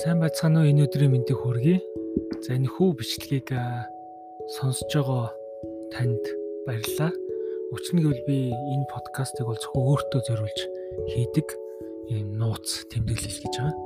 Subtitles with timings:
[0.00, 1.76] Сайн байцгаана уу энэ өдрийн мэндийг хүргэе.
[2.40, 3.52] За энэ хүү бичлэгийг
[4.48, 5.28] сонсож байгаа
[5.92, 6.24] танд
[6.64, 7.12] баярлалаа.
[7.12, 10.60] Нь гэвэл би энэ подкастыг бол зөвхөн өөртөө зориулж
[11.12, 11.48] хийдэг
[12.16, 13.76] ийм нууц тэмдэглэл гэж байгаа.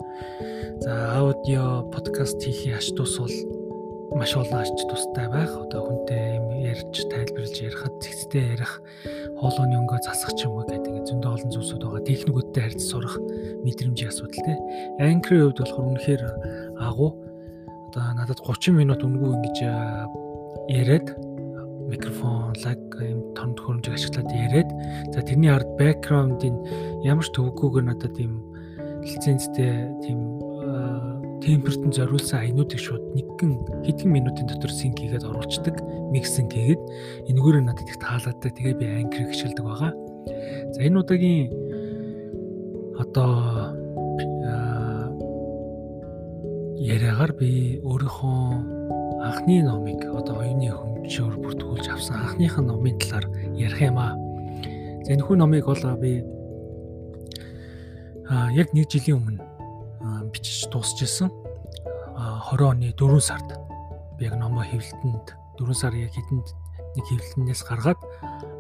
[0.87, 3.35] За аудио подкаст хийхин ач тус бол
[4.13, 5.53] маш олон ач тустай байх.
[5.57, 8.83] Одоо хүнтэй юм ярьж тайлбарлаж ярихад зэгцтэй ярих,
[9.41, 12.09] хоолойны өнгөө засах ч юм уу гэдэг ингээд зөндөө олон зүйлсүүд байгаа.
[12.09, 13.17] Техникүүдтэй харьцаж сурах
[13.65, 14.55] мэдрэмжийн асуудал те.
[15.01, 16.23] Anchor-ийн хувьд болохоор үнэхээр
[16.85, 17.11] агуу
[17.89, 19.59] одоо надад 30 минут өнгөө ингэж
[20.69, 21.07] яриад
[21.89, 24.71] микрофон, лаг юм тонд хөрөмжийг ашиглаад яриад
[25.15, 26.57] за тэрний ард бэкграундын
[27.05, 28.41] ямар ч төвөггүйгээр надад ийм
[29.05, 30.34] лицензтэй тийм
[31.45, 33.53] темперт нь зориулсан аянуудыг шууд нэгэн
[33.85, 35.77] хэдхэн минутын дотор синк хийгээд оруулцдаг,
[36.09, 36.83] миксинг хийгээд
[37.29, 38.51] энэгээр надад их таалаадаг.
[38.57, 39.93] Тэгээ би анкер хичээлдэг байгаа.
[40.73, 41.53] За энэ удаагийн
[42.97, 43.77] одоо
[46.81, 48.41] яриагаар би өөрийнхөө
[49.29, 54.17] анхны номыг одоо оюуны хөгжөөр бүртгүүлж авсан анхныхаа номын талаар ярих юм аа.
[55.05, 56.25] За энэ хүн номыг бол би
[58.29, 59.45] а яг нэг жилийн өмнө
[60.33, 61.31] бичиж дуусчихсан.
[62.45, 63.57] 20 оны 4 сард
[64.19, 66.49] би яг номоо хэвлэлтэнд 4 сар яг хэдэнд
[66.93, 68.01] нэг хэвлэлнээс гаргаад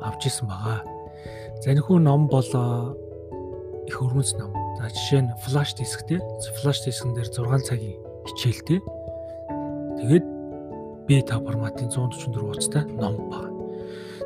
[0.01, 0.81] авч исэн байгаа.
[1.61, 2.49] За энэ хүн ном бол
[3.85, 4.57] их өрмөц ном.
[4.81, 6.19] За жишээ нь флаш дисктэй.
[6.65, 8.81] Флаш дискэн дээр 6 цагийн хичээлтэй.
[10.01, 10.27] Тэгээд
[11.05, 13.53] B5 форматын 144 хуудастай ном байна.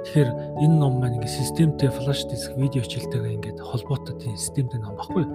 [0.07, 0.31] Тэгэхээр
[0.63, 5.27] энэ ном маань ингээ системтэй флаш диск видео хичээлтэйгээ ингээд холбоотой тийм системтэй ном баггүй.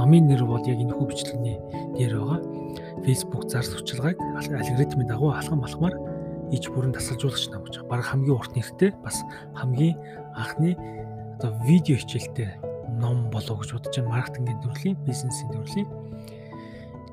[0.00, 1.60] Номын нэр бол яг энэ хүү бичлэгний
[2.00, 2.55] дээр байгаа.
[3.06, 5.94] Facebook зар сурчлагыг алгоритмын дагуу алхам алхмаар
[6.50, 7.86] иж бүрэн тасалжуулагч ном гэж.
[7.86, 9.22] Бараг хамгийн урт нэртэй бас
[9.54, 9.94] хамгийн
[10.34, 10.74] анхны
[11.38, 12.58] одоо видео хичээлтэй
[12.98, 14.10] ном болов гэж бодож байна.
[14.10, 15.88] Маркетингийн төрлийн, бизнесийн төрлийн.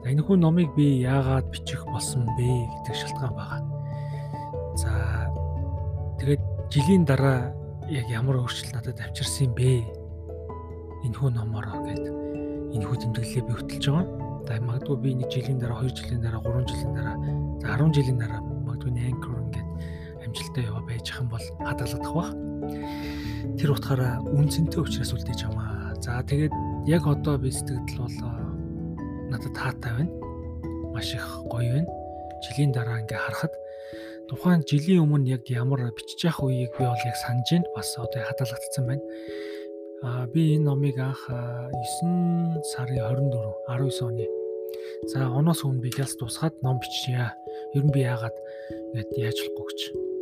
[0.01, 3.61] Энэ хүн номыг би яагаад бичих болсон бэ гэдэг шалтгаан байгаа.
[4.73, 4.89] За
[6.17, 6.41] тэгээд
[6.73, 7.53] жилийн дараа
[7.85, 9.85] яг ямар өөрчлөлт надад авчирсан бэ?
[11.05, 12.05] Энэ хүн номороо гэд
[12.73, 14.22] энэ хүү тэмдэглэлээ би хөтэлж байгаа.
[14.47, 17.15] За магадгүй би нэг жилийн дараа, 2 жилийн дараа, 3 жилийн дараа,
[17.63, 19.67] за 10 жилийн дараа магадгүй anchor ингээд
[20.25, 22.31] амжилттай яваа байж хам бол хадгалагдах бах.
[23.57, 25.95] Тэр утгаараа үнцэнтэй учраас үлдээж байгаа.
[26.03, 26.53] За тэгээд
[26.87, 28.17] яг одоо би сэтгэл бол
[29.31, 30.11] надад таатай байна.
[30.91, 31.89] Маш их гоё байна.
[32.43, 33.53] Жилийн дараа ингээ харахад
[34.27, 37.71] тухайн жилийн өмнө яг ямар бичиж явах үеийг би бол яг санаж байна.
[37.75, 39.03] Бас одоо хадгалагдсан байна.
[40.03, 44.27] Аа би энэ номыг анх 9 сарын 24 19 оны.
[45.07, 47.31] За оноос өмнө би ялс тусгаад ном биччихье.
[47.71, 48.35] Ер нь би яагаад
[48.99, 50.12] ингэж яаж болохгүй гэж.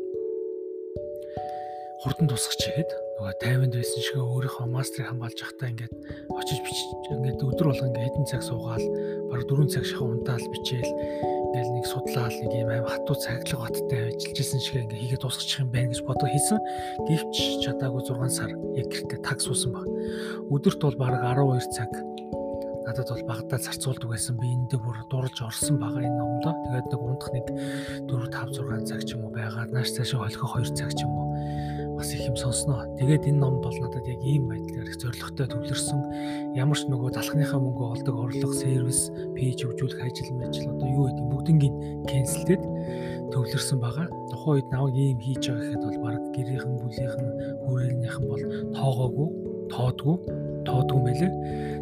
[2.02, 2.90] Хурдан тусах чихэд
[3.22, 5.94] нөгөө 50-нд байсан шиг өөрийнхөө мастрыг хамгаалж явахдаа ингээд
[6.34, 8.86] очиж бичиж ингээд өдөр болго ингээд хэдэн цаг суугаал
[9.30, 14.02] баг 4 цаг шахаа унтаал бичээл ингээл нэг судлаал нэг юм аим хатуу цаглаг баттай
[14.18, 16.60] ажиллаж исэн шиг ингээ хийгээд дуусчих юм байна гэж бодоо хийсэн.
[17.06, 17.36] Гэвч
[17.70, 19.86] чадаагүй 6 сар яг гэртээ таг суусан баг.
[20.50, 21.92] Өдөрт бол баг 12 цаг
[22.82, 24.42] надад бол багадаа зарцуулдаг байсан.
[24.42, 26.54] Би энд дээр бүр дурлж орсон байгаа энэ номдоо.
[26.66, 27.46] Тэгээд нэг унтах нэг
[28.10, 31.14] 4 5 6 цаг ч юм уу байгаад нааш цаашаа холхох 2 цаг ч юм
[31.14, 31.30] уу
[32.02, 32.90] бас их юм сонсноо.
[32.98, 36.58] Тэгээд энэ ном бол надад яг ийм байдлаар их зоригтой төвлөрсөн.
[36.58, 41.26] Ямар ч нөгөө залхныхаа мөнгө олдог орлого, сервис, пэйж хөгжүүлэх ажил мэл одоо юу гэдэг
[41.30, 41.76] бүгднийг
[42.10, 42.62] кэнселтэд
[43.30, 44.10] төвлөрсөн байгаа.
[44.34, 47.30] Тухайн үед наваг ийм хийж байгаа гэхэд бол баг гэрийнхэн, бүлийнхэн,
[47.70, 49.30] хүрээнийхэн бол тоогоогүй,
[49.70, 50.18] тоодгүй,
[50.66, 51.32] тоодгүй мэлээ.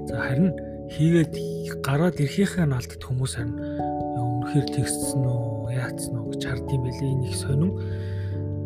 [0.03, 0.51] За харин
[0.91, 1.33] хийгээд
[1.79, 7.07] гараад ирэхийнхээ алдад хүмүүс харин үнэхээр тэгссэн үү, яатсан уу гэж хардсан байлээ.
[7.07, 7.71] Энэ их сонин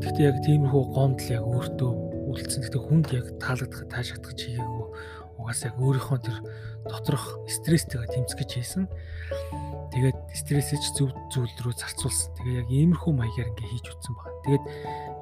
[0.03, 1.91] Гэхдээ яг тиймэрхүү гомдол яг өөртөө
[2.35, 2.61] үлдсэн.
[2.67, 4.83] Гэхдээ хүнд яг таалагдах, таашахдах чигээгүй
[5.43, 6.37] угаасаа яг өөрийнхөө тэр
[6.87, 8.85] доторх стресстэйгээ тэмцэж хийсэн.
[9.91, 12.31] Тэгээд стрессэж зөв зүйл рүү зарцуулсан.
[12.39, 14.41] Тэгээ яг иймэрхүү маягаар ингээ хийж үтсэн байна.
[14.41, 14.65] Тэгээд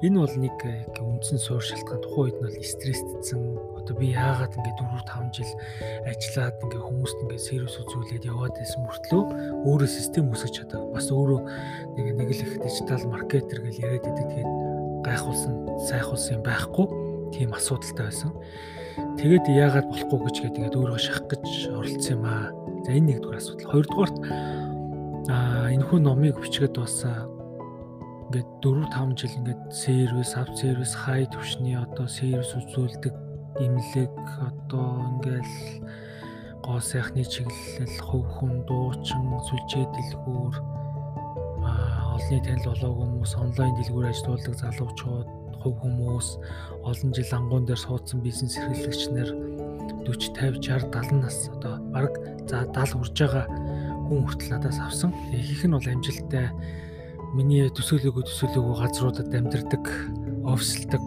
[0.06, 0.56] энэ бол нэг
[0.96, 2.00] үндсэн суур шалтгаан.
[2.00, 3.40] Тухайн үед нь бол стрессдсэн.
[3.82, 5.52] Одоо би яагаад ингээ 4 5 жил
[6.08, 9.22] ажиллаад ингээ хүмүүст ингээ сервис үзүүлээд яваад байсан мөртлөө
[9.68, 10.80] өөрөө систем үсгэж чадаа.
[10.94, 11.40] Бас өөрөө
[11.98, 14.24] нэг нэг л их дижитал маркетер гэж яриад идэв.
[14.32, 14.71] Тэгээд
[15.04, 15.54] гайхуулсан,
[15.90, 16.86] сайхуулсан юм байхгүй
[17.34, 18.32] тийм асуудалтай байсан.
[19.18, 22.52] Тэгээд яагаад болохгүй гэж тэгээд өөрөө шахах гэж оролцсон юм аа.
[22.84, 23.70] За энэ нэгдүгээр асуудал.
[23.72, 24.16] Хоёрдугаарт
[25.32, 27.28] аа энэ хүн номыг бичгээд дуусаа
[28.32, 33.12] ингээд 4 5 жил ингээд сервис, ав сервис, хай төвшний одоо сервис үзүүлдэг
[33.60, 35.84] имлэг одоо ингээл
[36.64, 40.54] гоо сайхны чиглэл, хөв хүн, дуучин, сүлжээ дэлгүүр
[42.12, 45.28] олонний танил болоогүй хүмүүс, онлайн дэлгүүр ажилладаг залуучууд,
[45.62, 46.28] хувь хүмүүс,
[46.82, 49.30] олон жил ангуун дээр суудсан бизнес эрхлэгч нар
[50.06, 52.12] 40, 50, 60, 70 нас одоо баг
[52.48, 53.46] за 70 хүрж байгаа
[54.08, 55.14] хүн хүртэл надаас авсан.
[55.30, 56.46] Ихэнх нь бол амжилттай
[57.32, 59.84] миний төсөөлөгөө төсөөлөгөө газруудад амьдардаг,
[60.44, 61.04] офислдаг,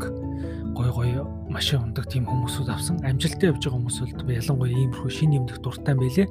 [0.74, 1.10] гой гой
[1.52, 3.04] машин ундаг тийм хүмүүсүүд авсан.
[3.04, 6.28] Амжилттай явж байгаа хүмүүс бол ялангуяа иймэрхүү шин юмдах дуртай байлээ.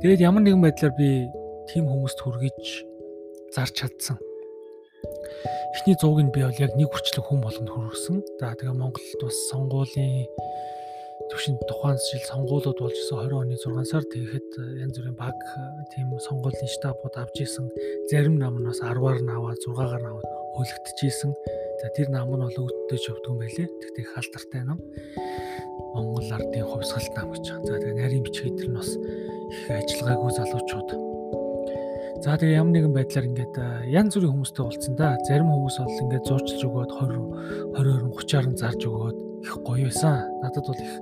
[0.00, 1.28] Тэгээд ямар нэгэн байдлаар би
[1.70, 2.93] тийм хүмүүст хүргэж
[3.54, 4.18] зарч чадсан.
[5.74, 8.16] Эхний зууг нь би бол яг нэг хүрчлэг хүн болгонд хүргэсэн.
[8.40, 10.26] За тэгээ Монголд бас сонгуулийн
[11.30, 15.34] төвшин тухайн жил сонгуулиуд болж исэн 20 оны 6 сар тэгэхэд э, янз бүрийн баг
[15.34, 15.60] э,
[15.94, 17.70] тийм сонгуулийн штабууд авч исэн.
[18.10, 20.98] Зарим нам нь бас 10-аар нь аваад 6-аар нь аваад хөлөгдөж
[21.82, 23.66] За тэр нам нь бол өвддөж юм байлээ.
[23.66, 24.78] Тэгтээ хаалтартай нам.
[25.94, 27.46] Монгол ардын хувьсгалт нам гэж.
[27.66, 31.13] За тэгээ нарийн бичгийн тэр нь бас их ажиллагаагүй залуучууд.
[32.24, 33.56] За тэгээ ямар нэгэн байдлаар ингээд
[33.92, 35.12] янз бүрийн хүмүүстэй уулзсан да.
[35.28, 37.20] Зарим хүмүүс бол ингээд зурчилж өгөөд 20
[37.76, 40.24] 20 30-аар нь зарж өгөөд их гоё байсан.
[40.40, 40.94] Надад бол их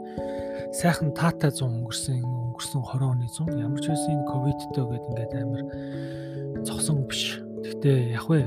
[0.75, 5.33] сайхан таатай 100 өнгөрсөн өнгөрсөн 20 оны 100 ямар ч байсан энэ ковидтэй гээд ингээд
[5.47, 5.63] амар
[6.67, 7.39] зогсон биш.
[7.39, 8.43] Гэхдээ яг вэ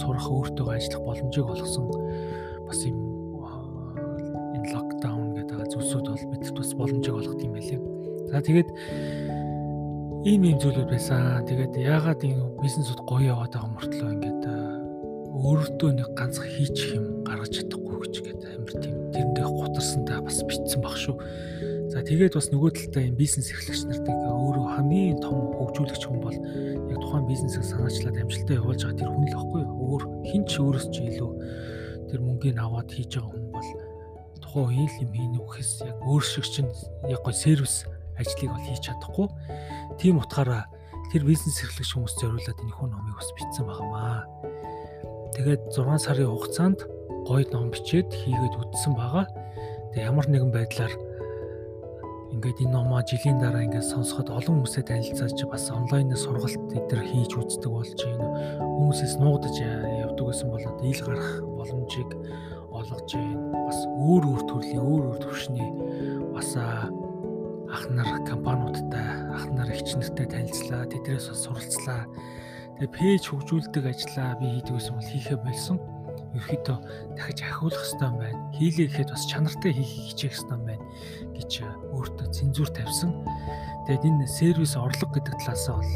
[0.00, 1.84] сурах өөртөө ажиллах боломжийг олгосон
[2.64, 2.96] бас юм
[4.56, 7.80] энэ локдаун гэдэг зүйлсүүд бол бидэрт бас боломжийг олгох юм байлээ.
[8.32, 8.72] За тэгээд
[10.24, 11.44] ийм ийм зүйлүүд байсан.
[11.44, 14.42] Тэгээд яагаад энэ бизнесуд гоё яваад байгаа мөртлөө ингээд
[15.36, 20.80] өөртөө нэг ганц хийчих юм гаргаж чадахгүй гэж гээд амар тийм тэрэндээ гутарсантай бас битсэн
[20.80, 21.20] баг шүү.
[21.92, 26.38] За тэгээд бас нөгөө талдаа юм бизнес эрхлэгч нартыг өөрөө хамгийн том хөгжүүлэгч хүн бол
[26.88, 30.86] яг тухайн бизнесийг санаачлаад амжилттай явуулж байгаа тэр хүн л байхгүй өөр хин ч өөрөөс
[30.88, 31.32] ч илүү
[32.08, 33.68] тэр мөнгөний аваад хийж байгаа хүн бол
[34.40, 36.72] тухайн үеийн юм хийнэ гэхээс яг өөр шиг чинь
[37.12, 37.84] яг гоо сервис
[38.18, 39.28] ажлыг бол хийж чадахгүй.
[39.98, 40.66] Тийм утгаараа
[41.12, 44.26] тэр бизнес эрхлэгч хүмүүс зориулаад энэ хүн номыг бас бичсэн байгаамаа.
[45.34, 46.78] Тэгээд 6 сарын хугацаанд
[47.26, 49.26] гоё ном бичээд хийгээд үтсэн байгаа.
[49.92, 50.94] Тэгээд ямар нэгэн байдлаар
[52.34, 57.30] ингээд энэ номоо жилийн дараа ингээд сонсоход олон хүмүүстэй танилцаж бас онлайнаар сургалт эдгээр хийж
[57.38, 58.26] үздэг болж байна.
[58.58, 62.10] Хүмүүсээс нуугдаж явдаг гэсэн болоод ил гарах боломжийг
[62.74, 63.38] олгож байна.
[63.70, 65.68] Бас өөр өөр төрлийн өөр өөр төвшний
[66.34, 66.50] бас
[67.74, 69.02] ах нар компаниудтай
[69.34, 72.06] ах нар эгч нартай танилцлаа тэдрээс бас суралцлаа.
[72.78, 75.82] Тэгээ пэйж хөгжүүлдэг ажлаа би хийдэг гэсэн бол хийхэ болсон.
[76.38, 76.78] Ерөөхдөө
[77.18, 78.38] дахиж ахиулах хэрэгтэй юм байна.
[78.54, 80.86] Хийлээ гэхэд бас чанартай хийх хичээх хэрэгтэй юм байна
[81.34, 81.50] гэж
[81.90, 83.10] өөртөө цензуур тавьсан.
[83.90, 85.90] Тэгээд энэ сервис орлого гэдэг талаас бол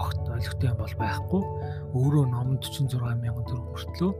[0.00, 1.42] огт ойлгохтой юм бол байхгүй.
[1.92, 4.12] Өөрөө ном 46 мянган төгрөг мөртлөө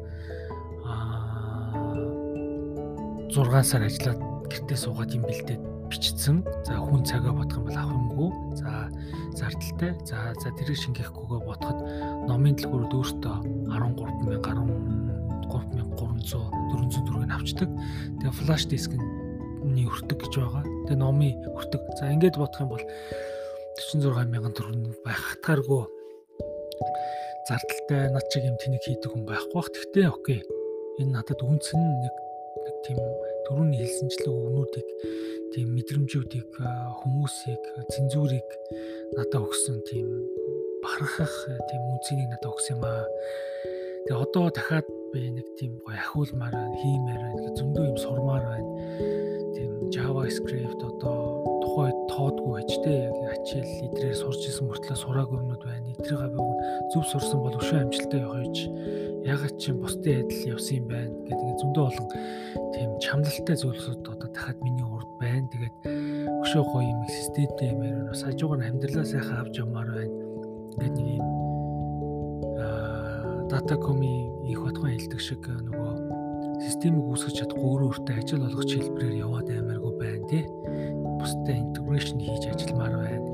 [0.85, 1.97] аа
[3.33, 6.43] 6 сар ажиллаад гэртээ суугаад юм бэлдээд бичсэн.
[6.67, 8.31] За хүн цагаа бодох юм бол авах юмгүй.
[8.61, 8.71] За
[9.39, 9.93] зардалтай.
[10.05, 11.79] За за тэрийг шингээхгүйгээ бодоход
[12.29, 13.37] номын дэлгүүрүүд өөртөө
[13.71, 14.53] 13 мянга
[15.47, 17.71] 13300 404-ийг авчдаг.
[18.21, 20.65] Тэгээ флаш дискний өртөг гэж байгаа.
[20.87, 21.83] Тэгээ номын өртөг.
[21.99, 22.85] За ингээд бодох юм бол
[23.77, 25.85] 46 мянган төгрөг байх хатгааргүй
[27.47, 29.71] зардалтай над чиг юм тэнийг хийдэг хүн байхгүй бах.
[29.71, 30.41] Тэгтээ окей.
[30.99, 32.15] Энэ надад үнсэн нэг
[32.67, 32.99] нэг тийм
[33.47, 34.87] түрүүний хэлсэнчлэг өгнүүдийг
[35.57, 36.53] тийм мэдрэмжүүдийг
[37.01, 38.49] хүмүүсийг цензурыг
[39.17, 40.05] надад өгсөн тийм
[40.85, 41.33] бахархах
[41.73, 43.09] тийм үнцнийг надад өгсөн юм аа.
[44.05, 44.85] Тэгээ одоо дахиад
[45.17, 48.69] би нэг тийм гоё ахиулмаар байна, хиймээр байна, зөндөө юм сурмаар байна.
[49.57, 53.01] Тийм JavaScript одоо тухай тоодгүй байж тээ
[53.33, 55.89] ачаал идрээр сурч исэн мөртлөө сураагүй юмнууд байна.
[55.97, 56.45] Эдрийг би
[56.93, 58.57] зөв сурсан бол өшөө амжилттай гэж
[59.27, 62.09] ягаад чи бусдын адил явсан юм байна гэдэг зөндөө олон
[62.75, 65.51] тийм чамлалтай зүйлсүүд одоо дахиад миний урд байна.
[65.51, 65.75] Тэгээд
[66.47, 68.11] өшөө гоё юм системтэй юм ярина.
[68.15, 70.15] Бас хажуугаар нь амьдралаа сайхан авч явмаар байна.
[70.79, 71.29] Ингээд нэг юм
[72.63, 75.91] аа датакоми их хотгон хэлдэг шиг нөгөө
[76.63, 80.45] системийг үүсгэж чадахгүй өөрөө өөртөө ажил олгох хэлбэрээр яваад аймааргүй байна тий.
[81.19, 83.26] Бусдад интеграшн хийж ажилламаар байна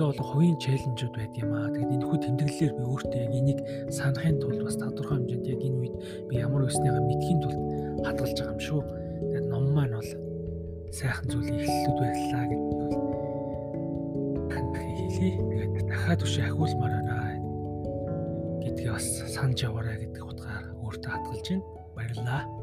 [0.00, 1.68] зөндөө олон хувийн челленжүүд байд юм аа.
[1.76, 3.60] Тэгээд энэ хүү тэмдэглэлээр би өөртөө яг энийг
[3.92, 7.60] санахын тулд бас тодорхой хэмжээнд яг энэ үед би ямар өснийгаа мэдхийн тулд
[8.08, 8.80] хадгалж байгаа юм шүү.
[8.80, 10.10] Тэгээд ном маань бол
[10.88, 12.80] сайхан зүйл эхлэлүүд байлаа гэдэг
[14.64, 15.34] нь хэлий.
[15.36, 17.16] Тэгээд дахиад үшээ ахиулмаар байна
[18.64, 21.64] гэдгийг бас санаж яваарай гэдэг утгаар өөртөө хадгалж байна.
[21.92, 22.59] Баярлалаа.